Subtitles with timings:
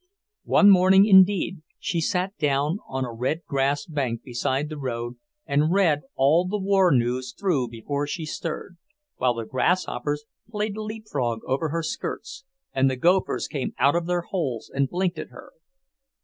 [0.49, 5.71] One morning, indeed, she sat down on a red grass bank beside the road and
[5.71, 8.77] read all the war news through before she stirred,
[9.17, 14.07] while the grasshoppers played leap frog over her skirts, and the gophers came out of
[14.07, 15.51] their holes and blinked at her.